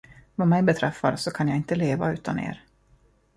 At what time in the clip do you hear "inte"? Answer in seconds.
1.57-1.75